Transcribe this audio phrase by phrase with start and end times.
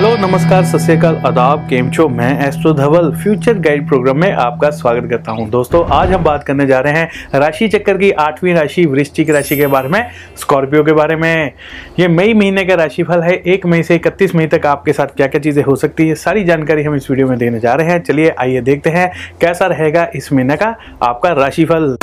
[0.00, 2.08] Hello, नमस्कार, सत श्रीकाल आदाब, केम छो?
[2.08, 6.44] मैं astro Dhaval, future guide program में आपका स्वागत करता हूँ। दोस्तों, आज हम बात
[6.44, 10.84] करने जा रहे हैं राशि चक्कर की आठवीं राशि, वृश्चिक राशि के बारे में, स्कॉर्पियो
[10.84, 11.52] के बारे में।
[11.98, 15.26] ये मई महीने का राशिफल है, एक मई से इकतीस मई तक आपके साथ क्या
[15.26, 18.02] क्या चीज़ें हो सकती है, सारी जानकारी हम इस वीडियो में देने जा रहे हैं।
[18.02, 21.96] चलिए, आइए देखते हैं कैसा रहेगा इस महीने का आपका राशिफल।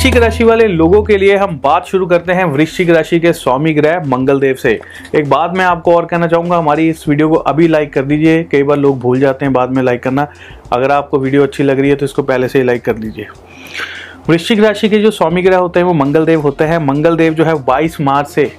[0.00, 3.72] वृश्चिक राशि वाले लोगों के लिए हम बात शुरू करते हैं वृश्चिक राशि के स्वामी
[3.74, 4.70] ग्रह मंगल देव से।
[5.14, 8.42] एक बात मैं आपको और कहना चाहूँगा, हमारी इस वीडियो को अभी लाइक कर दीजिए।
[8.42, 10.26] कई बार लोग भूल जाते हैं बाद में लाइक करना।
[10.72, 13.26] अगर आपको वीडियो अच्छी लग रही है तो इसको पहले से ही लाइक कर दीजिए।
[14.28, 17.34] वृश्चिक राशि के जो स्वामी ग्रह होते हैं वो मंगल देव होते हैं। मंगल देव
[17.34, 18.50] जो है बाईस मार्च से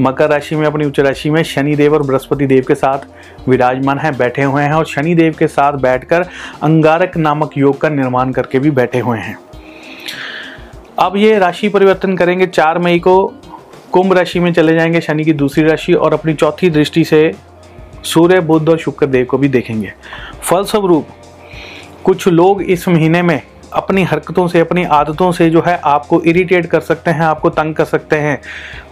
[0.00, 3.98] मकर राशि में, अपनी उच्च राशि में शनि देव और बृहस्पति देव के साथ विराजमान
[3.98, 6.24] है, बैठे हुए हैं और शनि देव के साथ बैठकर
[6.62, 9.36] अंगारक नामक योग का निर्माण करके भी बैठे हुए हैं।
[10.98, 13.34] अब ये राशि परिवर्तन करेंगे चार मई को।
[13.92, 17.32] कुंभ राशि में चले जाएँगे शनि की दूसरी राशि और अपनी चौथी दृष्टि से
[18.04, 19.92] सूर्य बुद्ध और शुक्र देव को भी देखेंगे।
[20.42, 21.06] फलस्वरूप,
[22.04, 26.66] कुछ लोग इस महीने में अपनी हरकतों से, अपनी आदतों से जो है आपको इरिटेट
[26.66, 28.40] कर सकते हैं, आपको तंग कर सकते हैं।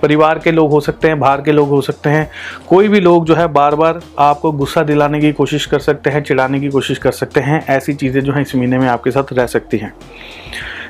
[0.02, 2.30] परिवार के लोग हो सकते हैं, बाहर के लोग हो सकते हैं।
[2.68, 6.22] कोई भी लोग जो है बार बार आपको गुस्सा दिलाने की कोशिश कर सकते हैं,
[6.22, 9.32] चिढ़ाने की कोशिश कर सकते हैं। ऐसी चीज़ें जो है इस महीने में आपके साथ
[9.32, 9.94] रह सकती हैं।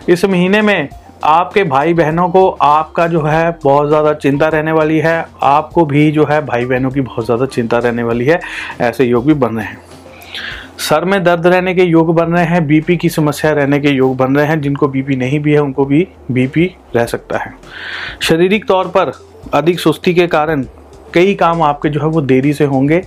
[0.08, 0.88] इस महीने में
[1.24, 6.10] आपके भाई बहनों को आपका जो है बहुत ज़्यादा चिंता रहने वाली है। आपको भी
[6.10, 8.40] जो है भाई बहनों की बहुत ज़्यादा चिंता रहने वाली है।
[8.80, 9.78] ऐसे योग भी बन रहे हैं।
[10.78, 14.16] सर में दर्द रहने के योग बन रहे हैं। बीपी की समस्या रहने के योग
[14.16, 17.54] बन रहे हैं। जिनको बीपी नहीं भी है, उनको भी बीपी रह सकता है।
[18.22, 19.12] शारीरिक तौर पर
[19.54, 20.64] अधिक सुस्ती के कारण
[21.14, 23.02] कई काम आपके जो है वो देरी से होंगे।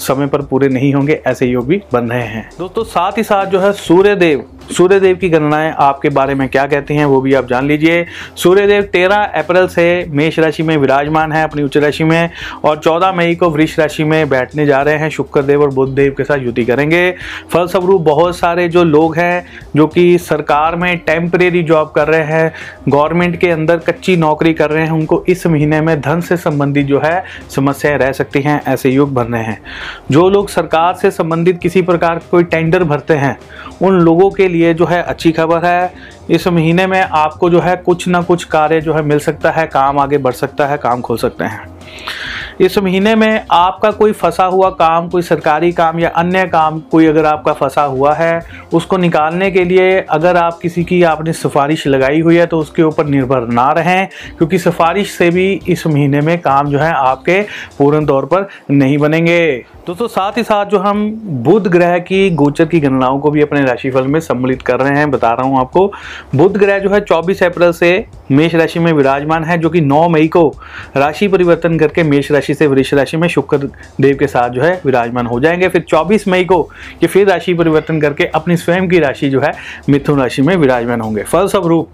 [0.00, 3.46] समय पर पूरे नहीं होंगे। ऐसे योग भी बन रहे हैं। दोस्तों, साथ ही साथ
[3.46, 7.20] जो है सूर्य देव सूर्य देव की गणनाएँ आपके बारे में क्या कहती हैं वो
[7.20, 11.62] भी आप जान लीजिए। सूर्य देव तेरह अप्रैल से मेष राशि में विराजमान है अपनी
[11.62, 12.30] उच्च राशि में
[12.64, 15.94] और चौदह मई को वृक्ष राशि में बैठने जा रहे हैं। शुक्र देव और बुद्ध
[15.94, 17.14] देव के साथ युति करेंगे।
[17.52, 22.52] फलस्वरूप बहुत सारे जो लोग हैं, जो कि सरकार में टेम्परेरी जॉब कर रहे हैं
[22.88, 26.86] गवर्नमेंट के अंदर कच्ची नौकरी कर रहे हैं, उनको इस महीने में धन से संबंधित
[26.86, 29.60] जो है समस्याएँ रह सकती हैं, ऐसे योग बन रहे हैं।
[30.10, 33.36] जो लोग सरकार से संबंधित किसी प्रकार कोई टेंडर भरते हैं,
[33.82, 35.92] उन लोगों के लिए जो है अच्छी खबर है।
[36.30, 39.66] इस महीने में आपको जो है कुछ ना कुछ कार्य जो है मिल सकता है,
[39.66, 41.66] काम आगे बढ़ सकता है, काम खोल सकते हैं।
[42.60, 47.06] इस महीने में आपका कोई फंसा हुआ काम, कोई सरकारी काम या अन्य काम, कोई
[47.06, 48.40] अगर आपका फंसा हुआ है,
[48.74, 52.82] उसको निकालने के लिए अगर आप किसी की आपने सिफारिश लगाई हुई है तो उसके
[52.82, 57.40] ऊपर निर्भर ना रहें, क्योंकि सिफारिश से भी इस महीने में काम जो है आपके
[57.78, 61.10] पूर्ण तौर पर नहीं बनेंगे। दोस्तों, साथ ही साथ जो हम
[61.44, 65.10] बुध ग्रह की गोचर की गणनाओं को भी अपने राशिफल में सम्मिलित कर रहे हैं,
[65.10, 65.86] बता रहा हूँ आपको।
[66.34, 70.08] बुध ग्रह जो है 24 अप्रैल से मेष राशि में विराजमान है, जो कि 9
[70.08, 70.48] मई को
[70.96, 73.56] राशि परिवर्तन करके मेष राशि से वृक्ष राशि में शुक्र
[74.00, 76.70] देव के साथ जो है विराजमान हो जाएँगे। फिर 24 मई को
[77.02, 79.52] ये फिर राशि परिवर्तन करके अपनी स्वयं की राशि जो है
[79.88, 81.90] मिथुन राशि में विराजमान होंगे। फलस्वरूप,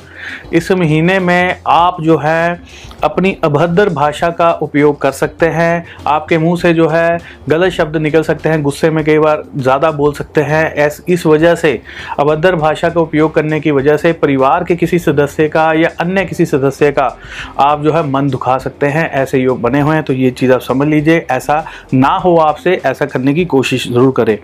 [0.53, 2.63] इस महीने में आप जो है
[3.05, 7.19] अपनी अभद्र भाषा का उपयोग कर सकते हैं। आपके मुँह से जो है
[7.49, 11.27] गलत शब्द निकल सकते हैं, गुस्से में कई बार ज़्यादा बोल सकते हैं। ऐस, इस
[11.27, 11.81] वजह से,
[12.19, 16.25] अभद्र भाषा का उपयोग करने की वजह से परिवार के किसी सदस्य का या अन्य
[16.25, 17.07] किसी सदस्य का
[17.61, 20.53] आप जो है मन दुखा सकते हैं। ऐसे योग बने हुए हैं तो ये चीज़
[20.53, 24.37] आप समझ लीजिए। ऐसा ना हो आपसे, ऐसा करने की कोशिश ज़रूर करें।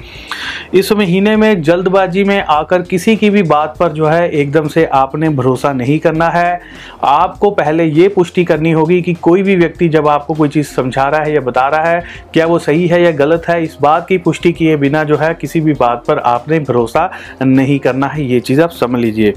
[0.75, 4.85] इस महीने में जल्दबाजी में आकर किसी की भी बात पर जो है एकदम से
[4.87, 6.61] आपने भरोसा नहीं करना है।
[7.05, 11.05] आपको पहले ये पुष्टि करनी होगी कि कोई भी व्यक्ति जब आपको कोई चीज़ समझा
[11.05, 12.03] रहा है या बता रहा है,
[12.35, 15.33] क्या वो सही है या गलत है, इस बात की पुष्टि किए बिना जो है
[15.35, 17.11] किसी भी बात पर आपने भरोसा
[17.43, 19.33] नहीं करना है, ये चीज़ आप समझ लीजिए।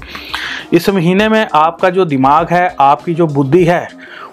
[0.72, 3.86] इस महीने में आपका जो दिमाग है, आपकी जो बुद्धि है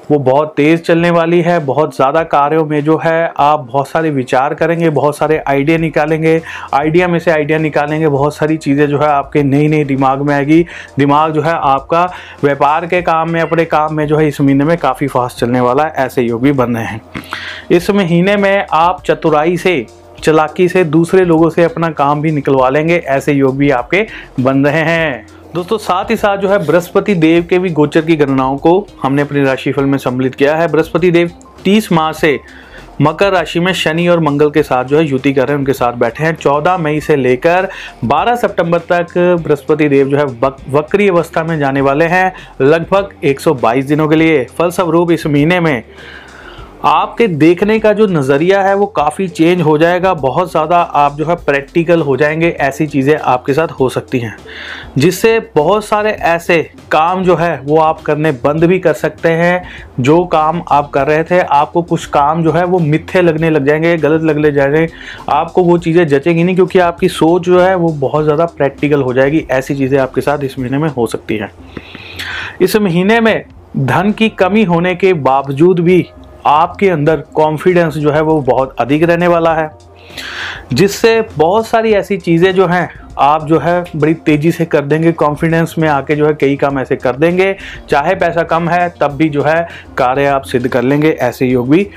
[0.10, 4.10] वो बहुत तेज़ चलने वाली है, बहुत ज़्यादा कार्यों में जो है, आप बहुत सारे
[4.10, 6.42] विचार करेंगे, बहुत सारे आइडिया निकालेंगे,
[6.74, 10.34] आइडिया में से आइडिया निकालेंगे, बहुत सारी चीज़ें जो है आपके नई नई दिमाग में
[10.36, 10.66] आएगी,
[10.98, 12.06] दिमाग जो है आपका
[12.44, 15.60] व्यापार के काम में, अपने काम में जो है इस महीने में काफ़ी फास्ट चलने
[15.60, 17.02] वाला है, ऐसे योग भी बन रहे हैं।
[17.72, 19.86] इस महीने में आप चतुराई से,
[20.24, 24.06] चलाकी से, दूसरे लोगों से अपना काम भी निकलवा लेंगे, ऐसे योग भी आपके
[24.40, 28.16] बन रहे हैं। दोस्तों, साथ ही साथ जो है बृहस्पति देव के भी गोचर की
[28.16, 31.32] गणनाओं को हमने अपने राशिफल में सम्मिलित किया है। बृहस्पति देव
[31.66, 32.40] 30 माह से
[33.02, 35.74] मकर राशि में शनि और मंगल के साथ जो है युति कर रहे हैं, उनके
[35.74, 37.68] साथ बैठे हैं। 14 मई से लेकर
[38.06, 40.26] 12 सितंबर तक बृहस्पति देव जो है
[40.72, 45.84] वक्री अवस्था में जाने वाले हैं। लगभग 122 दिनों के लिए फलस्वरूप इस महीने में
[46.86, 51.26] आपके देखने का जो नज़रिया है वो काफ़ी चेंज हो जाएगा, बहुत ज़्यादा आप जो
[51.26, 54.36] है प्रैक्टिकल हो जाएँगे, ऐसी चीज़ें आपके साथ हो सकती हैं।
[54.98, 59.64] जिससे बहुत सारे ऐसे काम जो है वो आप करने बंद भी कर सकते हैं।
[60.00, 63.66] जो काम आप कर रहे थे, आपको कुछ काम जो है वो मिथ्ये लगने लग
[63.66, 64.88] जाएँगे, गलत लगने जाएँगे।
[65.30, 69.14] आपको वो चीज़ें जचेंगी नहीं क्योंकि आपकी सोच जो है वो बहुत ज़्यादा प्रैक्टिकल हो
[69.14, 71.52] जाएगी, ऐसी चीज़ें आपके साथ इस महीने में हो सकती हैं।
[72.62, 73.44] इस महीने में
[73.78, 76.06] धन की कमी होने के बावजूद भी
[76.48, 79.70] आपके अंदर कॉन्फिडेंस जो है वो बहुत अधिक रहने वाला है।
[80.74, 82.90] जिससे बहुत सारी ऐसी चीज़ें जो हैं,
[83.20, 86.80] आप जो है बड़ी तेज़ी से कर देंगे कॉन्फिडेंस में आके जो है कई काम
[86.80, 87.56] ऐसे कर देंगे।
[87.90, 89.68] चाहे पैसा कम है, तब भी जो है
[89.98, 91.90] कार्य आप सिद्ध कर लेंगे, ऐसे योग भी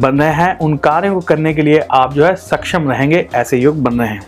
[0.00, 3.58] बन रहे हैं। उन कार्यों को करने के लिए आप जो है सक्षम रहेंगे, ऐसे
[3.58, 4.22] योग बन रहे हैं।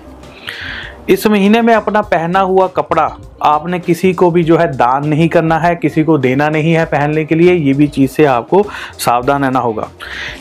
[1.10, 3.04] इस महीने में अपना पहना हुआ कपड़ा
[3.42, 6.84] आपने किसी को भी जो है दान नहीं करना है, किसी को देना नहीं है
[6.84, 8.62] पहनने के लिए, ये भी चीज़ से आपको
[8.98, 9.88] सावधान रहना होगा।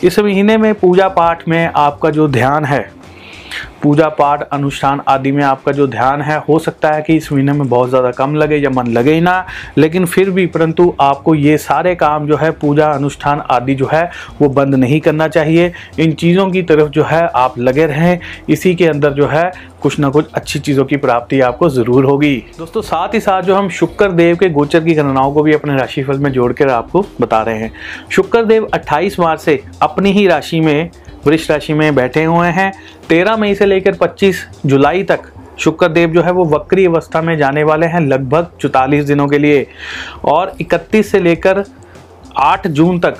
[0.04, 2.80] इस महीने में पूजा पाठ में आपका जो ध्यान है
[3.82, 7.52] पूजा पाठ, अनुष्ठान आदि में आपका जो ध्यान है, हो सकता है कि इस महीने
[7.52, 9.46] में बहुत ज़्यादा कम लगे या मन लगे ही ना,
[9.78, 14.10] लेकिन फिर भी परंतु आपको ये सारे काम जो है, पूजा, अनुष्ठान आदि जो है,
[14.42, 18.18] वो बंद नहीं करना चाहिए। इन चीज़ों की तरफ़ जो है, आप लगे रहें।
[18.48, 19.50] इसी के अंदर जो है,
[19.82, 23.54] कुछ ना कुछ अच्छी चीज़ों की प्राप्ति आपको ज़रूर होगी। दोस्तों, साथ ही साथ जो
[23.54, 27.42] हम शुक्र देव के गोचर की गणनाओं को भी अपने राशिफल में जोड़कर आपको बता
[27.42, 27.72] रहे हैं।
[28.10, 30.90] शुक्र देव 28 मार्च से अपनी ही राशि में
[31.26, 32.72] वृक्ष राशि में बैठे हुए हैं।
[33.10, 35.20] तेरह मई से लेकर पच्चीस जुलाई तक
[35.58, 39.38] शुक्र देव जो है वो वक्री अवस्था में जाने वाले हैं लगभग चौतालीस दिनों के
[39.38, 39.66] लिए।
[40.24, 41.64] और 31 से लेकर
[42.36, 43.16] 8 जून तक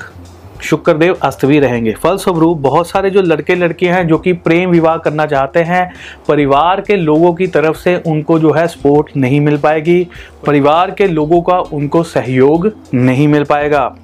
[0.62, 4.96] शुक्रदेव अस्त भी रहेंगे। फलस्वरूप बहुत सारे जो लड़के लड़कियाँ हैं जो कि प्रेम विवाह
[4.96, 5.92] करना चाहते हैं,
[6.28, 10.06] परिवार के लोगों की तरफ़ से उनको जो है सपोर्ट नहीं मिल पाएगी।
[10.46, 13.96] परिवार के लोगों का उनको सहयोग नहीं मिल पाएगा।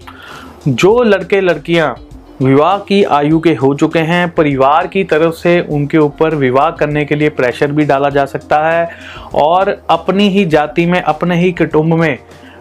[0.69, 1.95] जो लड़के लड़कियाँ
[2.41, 7.05] विवाह की आयु के हो चुके हैं। परिवार की तरफ़ से उनके ऊपर विवाह करने
[7.05, 8.89] के लिए प्रेशर भी डाला जा सकता है
[9.35, 12.19] और अपनी ही जाति में, अपने ही कुटुंब में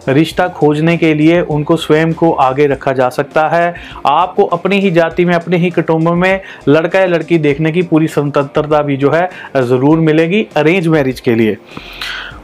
[0.08, 3.74] रिश्ता खोजने के लिए उनको स्वयं को आगे रखा जा सकता है।
[4.06, 8.08] आपको अपनी ही जाति में, अपने ही कुटुंब में लड़का या लड़की देखने की पूरी
[8.08, 11.56] स्वतंत्रता भी जो है, ज़रूर मिलेगी अरेंज मैरिज के लिए।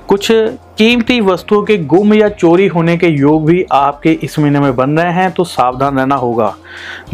[0.09, 0.33] कुछ
[0.79, 4.99] कीमती वस्तुओं के गुम या चोरी होने के योग भी आपके इस महीने में बन
[4.99, 6.55] रहे हैं तो सावधान रहना होगा।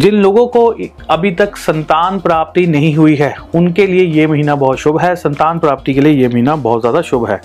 [0.01, 0.65] जिन लोगों को
[1.11, 5.59] अभी तक संतान प्राप्ति नहीं हुई है, उनके लिए ये महीना बहुत शुभ है। संतान
[5.59, 7.41] प्राप्ति के लिए ये महीना बहुत ज़्यादा शुभ है।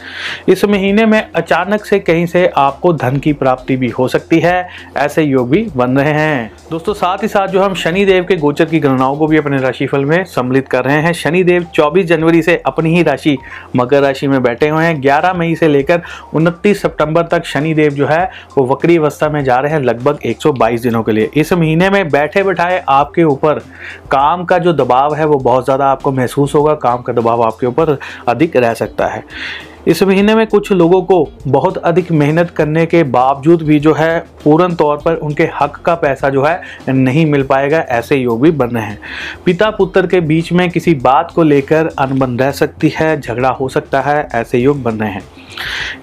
[0.48, 4.68] इस महीने में अचानक से कहीं से आपको धन की प्राप्ति भी हो सकती है,
[4.98, 8.36] ऐसे योग भी बन रहे हैं। दोस्तों, साथ ही साथ जो हम शनि देव के
[8.38, 12.06] गोचर की गणनाओं को भी अपने राशिफल में सम्मिलित कर रहे हैं। शनि देव चौबीस
[12.06, 13.38] जनवरी से अपनी ही राशि
[13.76, 16.02] मकर राशि में बैठे हुए हैं। ग्यारह मई से लेकर
[16.34, 18.24] उनतीस सितंबर तक शनि देव जो है,
[18.58, 22.10] वो वक्री अवस्था में जा रहे हैं लगभग 122 दिनों के लिए। इस महीने में
[22.10, 23.60] बैठे बैठाए आपके ऊपर
[24.12, 27.68] काम का जो दबाव है, वो बहुत ज़्यादा आपको महसूस होगा, काम का दबाव आपके
[27.68, 27.98] ऊपर
[28.28, 29.24] अधिक रह सकता है।
[29.88, 34.20] इस महीने में कुछ लोगों को बहुत अधिक मेहनत करने के बावजूद भी जो है,
[34.44, 38.52] पूर्ण तौर पर उनके हक का पैसा जो है, नहीं मिल पाएगा, ऐसे योग भी
[38.52, 39.00] बन रहे हैं।
[39.46, 43.70] पिता पुत्र के बीच में किसी बात को लेकर अनबन रह सकती है, झगड़ा हो
[43.70, 45.24] सकता है, ऐसे योग बन रहे हैं।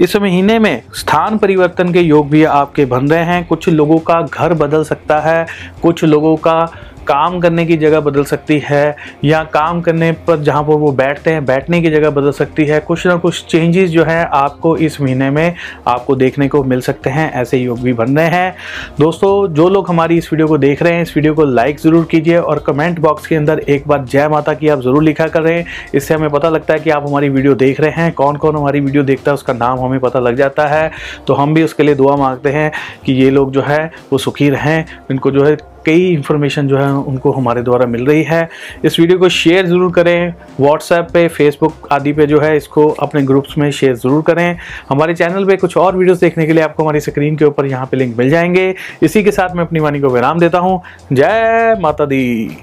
[0.00, 4.23] इस महीने में स्थान परिवर्तन के योग भी आपके बन रहे हैं। कुछ लोगों का
[4.23, 5.47] घर बदल सकता है,
[5.82, 6.73] कुछ लोगों का
[7.10, 11.31] काम करने की जगह बदल सकती है या काम करने पर जहाँ पर वो बैठते
[11.31, 15.00] हैं, बैठने की जगह बदल सकती है। कुछ ना कुछ चेंजेस जो है आपको इस
[15.00, 15.55] महीने में
[15.88, 18.55] आपको देखने को मिल सकते हैं, ऐसे योग भी बन रहे हैं।
[19.00, 22.05] दोस्तों, जो लोग हमारी इस वीडियो को देख रहे हैं, इस वीडियो को लाइक ज़रूर
[22.10, 25.48] कीजिए और कमेंट बॉक्स के अंदर एक बार जय माता की आप ज़रूर लिखा कर।
[25.94, 28.81] इससे हमें पता लगता है कि आप हमारी वीडियो देख रहे हैं कौन कौन हमारी
[28.81, 30.90] वीडियो देखता है, उसका नाम हमें पता लग जाता है।
[31.26, 32.70] तो हम भी उसके लिए दुआ मांगते हैं
[33.06, 35.56] कि ये लोग जो है, वो सुखी रहें, इनको जो है
[35.87, 38.49] कई इन्फॉर्मेशन जो है उनको हमारे द्वारा मिल रही है।
[38.84, 43.22] इस वीडियो को शेयर ज़रूर करें। व्हाट्सएप पे फेसबुक आदि पे जो है इसको अपने
[43.22, 44.56] ग्रुप्स में शेयर ज़रूर करें।
[44.89, 47.87] हमारे चैनल पे कुछ और वीडियोस देखने के लिए आपको हमारी स्क्रीन के ऊपर यहाँ
[47.87, 50.81] पे लिंक मिल जाएँगे। इसी के साथ मैं अपनी वाणी को विराम देता हूँ।
[51.13, 52.56] जय माता दी।